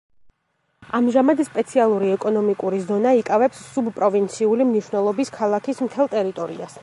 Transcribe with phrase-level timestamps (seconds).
[0.99, 6.79] ამჟამად სპეციალური ეკონომიკური ზონა იკავებს სუბპროვინციული მნიშვნელობის ქალაქის მთელ ტერიტორიას.